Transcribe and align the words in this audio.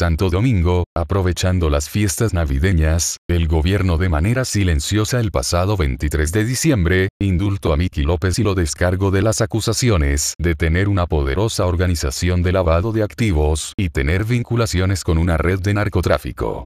Santo 0.00 0.30
Domingo, 0.30 0.84
aprovechando 0.96 1.68
las 1.68 1.90
fiestas 1.90 2.32
navideñas, 2.32 3.18
el 3.28 3.46
gobierno 3.48 3.98
de 3.98 4.08
manera 4.08 4.46
silenciosa 4.46 5.20
el 5.20 5.30
pasado 5.30 5.76
23 5.76 6.32
de 6.32 6.44
diciembre, 6.46 7.08
indultó 7.20 7.74
a 7.74 7.76
Miki 7.76 8.04
López 8.04 8.38
y 8.38 8.42
lo 8.42 8.54
descargo 8.54 9.10
de 9.10 9.20
las 9.20 9.42
acusaciones 9.42 10.32
de 10.38 10.54
tener 10.54 10.88
una 10.88 11.06
poderosa 11.06 11.66
organización 11.66 12.42
de 12.42 12.52
lavado 12.52 12.92
de 12.92 13.02
activos 13.02 13.74
y 13.76 13.90
tener 13.90 14.24
vinculaciones 14.24 15.04
con 15.04 15.18
una 15.18 15.36
red 15.36 15.60
de 15.60 15.74
narcotráfico. 15.74 16.64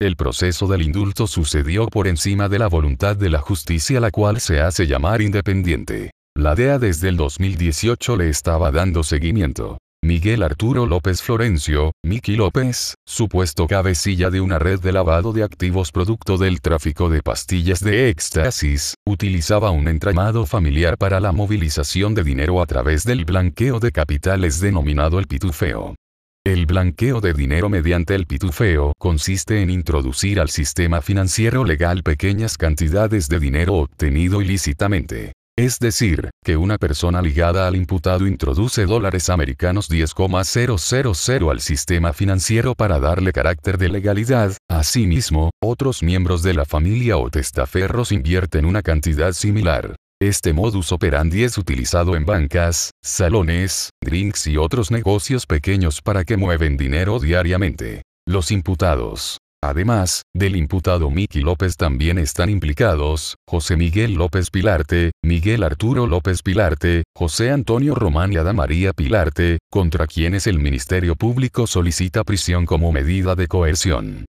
El 0.00 0.14
proceso 0.14 0.68
del 0.68 0.82
indulto 0.82 1.26
sucedió 1.26 1.88
por 1.88 2.06
encima 2.06 2.48
de 2.48 2.60
la 2.60 2.68
voluntad 2.68 3.16
de 3.16 3.30
la 3.30 3.40
justicia 3.40 3.98
la 3.98 4.12
cual 4.12 4.38
se 4.38 4.60
hace 4.60 4.86
llamar 4.86 5.22
independiente. 5.22 6.12
La 6.36 6.54
DEA 6.54 6.78
desde 6.78 7.08
el 7.08 7.16
2018 7.16 8.16
le 8.16 8.28
estaba 8.28 8.70
dando 8.70 9.02
seguimiento. 9.02 9.78
Miguel 10.06 10.44
Arturo 10.44 10.86
López 10.86 11.20
Florencio, 11.20 11.90
Miki 12.04 12.36
López, 12.36 12.94
supuesto 13.04 13.66
cabecilla 13.66 14.30
de 14.30 14.40
una 14.40 14.60
red 14.60 14.78
de 14.78 14.92
lavado 14.92 15.32
de 15.32 15.42
activos 15.42 15.90
producto 15.90 16.38
del 16.38 16.60
tráfico 16.60 17.10
de 17.10 17.22
pastillas 17.22 17.80
de 17.80 18.08
éxtasis, 18.08 18.94
utilizaba 19.04 19.72
un 19.72 19.88
entramado 19.88 20.46
familiar 20.46 20.96
para 20.96 21.18
la 21.18 21.32
movilización 21.32 22.14
de 22.14 22.22
dinero 22.22 22.62
a 22.62 22.66
través 22.66 23.02
del 23.02 23.24
blanqueo 23.24 23.80
de 23.80 23.90
capitales 23.90 24.60
denominado 24.60 25.18
el 25.18 25.26
pitufeo. 25.26 25.96
El 26.44 26.66
blanqueo 26.66 27.20
de 27.20 27.32
dinero 27.32 27.68
mediante 27.68 28.14
el 28.14 28.26
pitufeo 28.26 28.92
consiste 29.00 29.60
en 29.60 29.70
introducir 29.70 30.38
al 30.38 30.50
sistema 30.50 31.02
financiero 31.02 31.64
legal 31.64 32.04
pequeñas 32.04 32.56
cantidades 32.56 33.28
de 33.28 33.40
dinero 33.40 33.74
obtenido 33.74 34.40
ilícitamente. 34.40 35.32
Es 35.58 35.78
decir, 35.78 36.28
que 36.44 36.58
una 36.58 36.76
persona 36.76 37.22
ligada 37.22 37.66
al 37.66 37.76
imputado 37.76 38.26
introduce 38.26 38.84
dólares 38.84 39.30
americanos 39.30 39.88
10,000 39.88 41.48
al 41.50 41.60
sistema 41.62 42.12
financiero 42.12 42.74
para 42.74 43.00
darle 43.00 43.32
carácter 43.32 43.78
de 43.78 43.88
legalidad. 43.88 44.52
Asimismo, 44.68 45.50
otros 45.62 46.02
miembros 46.02 46.42
de 46.42 46.52
la 46.52 46.66
familia 46.66 47.16
o 47.16 47.30
testaferros 47.30 48.12
invierten 48.12 48.66
una 48.66 48.82
cantidad 48.82 49.32
similar. 49.32 49.96
Este 50.20 50.52
modus 50.52 50.92
operandi 50.92 51.44
es 51.44 51.56
utilizado 51.56 52.16
en 52.16 52.26
bancas, 52.26 52.90
salones, 53.02 53.90
drinks 54.04 54.48
y 54.48 54.58
otros 54.58 54.90
negocios 54.90 55.46
pequeños 55.46 56.02
para 56.02 56.24
que 56.24 56.36
mueven 56.36 56.76
dinero 56.76 57.18
diariamente. 57.18 58.02
Los 58.26 58.50
imputados 58.50 59.38
Además, 59.66 60.22
del 60.32 60.54
imputado 60.54 61.10
Miki 61.10 61.40
López 61.40 61.76
también 61.76 62.18
están 62.18 62.50
implicados, 62.50 63.34
José 63.48 63.76
Miguel 63.76 64.14
López 64.14 64.50
Pilarte, 64.50 65.10
Miguel 65.24 65.64
Arturo 65.64 66.06
López 66.06 66.42
Pilarte, 66.42 67.02
José 67.16 67.50
Antonio 67.50 67.96
Román 67.96 68.32
y 68.32 68.36
Ada 68.36 68.52
María 68.52 68.92
Pilarte, 68.92 69.58
contra 69.68 70.06
quienes 70.06 70.46
el 70.46 70.60
Ministerio 70.60 71.16
Público 71.16 71.66
solicita 71.66 72.22
prisión 72.22 72.64
como 72.64 72.92
medida 72.92 73.34
de 73.34 73.48
coerción. 73.48 74.26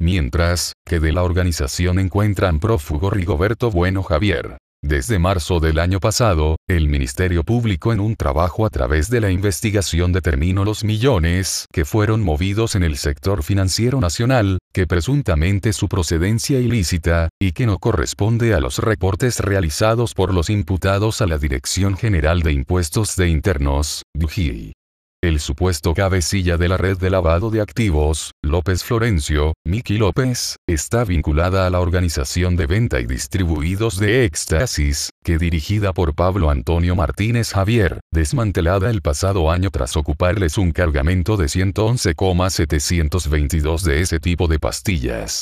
Mientras, 0.00 0.72
que 0.84 0.98
de 0.98 1.12
la 1.12 1.22
organización 1.22 2.00
encuentran 2.00 2.58
prófugo 2.58 3.10
Rigoberto 3.10 3.70
Bueno 3.70 4.02
Javier. 4.02 4.58
Desde 4.82 5.18
marzo 5.18 5.60
del 5.60 5.78
año 5.78 6.00
pasado, 6.00 6.56
el 6.66 6.88
Ministerio 6.88 7.44
Público 7.44 7.92
en 7.92 8.00
un 8.00 8.16
trabajo 8.16 8.64
a 8.64 8.70
través 8.70 9.10
de 9.10 9.20
la 9.20 9.30
investigación 9.30 10.10
determinó 10.10 10.64
los 10.64 10.84
millones 10.84 11.66
que 11.70 11.84
fueron 11.84 12.22
movidos 12.22 12.74
en 12.76 12.82
el 12.82 12.96
sector 12.96 13.42
financiero 13.42 14.00
nacional, 14.00 14.58
que 14.72 14.86
presuntamente 14.86 15.74
su 15.74 15.86
procedencia 15.86 16.58
ilícita, 16.60 17.28
y 17.38 17.52
que 17.52 17.66
no 17.66 17.78
corresponde 17.78 18.54
a 18.54 18.60
los 18.60 18.78
reportes 18.78 19.40
realizados 19.40 20.14
por 20.14 20.32
los 20.32 20.48
imputados 20.48 21.20
a 21.20 21.26
la 21.26 21.36
Dirección 21.36 21.94
General 21.98 22.40
de 22.40 22.52
Impuestos 22.52 23.16
de 23.16 23.28
Internos, 23.28 24.02
DUGI. 24.14 24.72
El 25.22 25.38
supuesto 25.38 25.92
cabecilla 25.92 26.56
de 26.56 26.66
la 26.66 26.78
red 26.78 26.96
de 26.96 27.10
lavado 27.10 27.50
de 27.50 27.60
activos, 27.60 28.30
López 28.42 28.82
Florencio, 28.82 29.52
Miki 29.66 29.98
López, 29.98 30.56
está 30.66 31.04
vinculada 31.04 31.66
a 31.66 31.70
la 31.70 31.80
organización 31.80 32.56
de 32.56 32.64
venta 32.64 33.00
y 33.00 33.06
distribuidos 33.06 33.98
de 33.98 34.24
éxtasis, 34.24 35.10
que 35.22 35.36
dirigida 35.36 35.92
por 35.92 36.14
Pablo 36.14 36.48
Antonio 36.48 36.96
Martínez 36.96 37.52
Javier, 37.52 38.00
desmantelada 38.10 38.88
el 38.88 39.02
pasado 39.02 39.50
año 39.50 39.68
tras 39.68 39.94
ocuparles 39.94 40.56
un 40.56 40.72
cargamento 40.72 41.36
de 41.36 41.48
111,722 41.48 43.84
de 43.84 44.00
ese 44.00 44.20
tipo 44.20 44.48
de 44.48 44.58
pastillas. 44.58 45.38